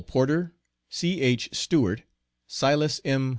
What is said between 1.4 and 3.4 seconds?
STEWART, SILAS M.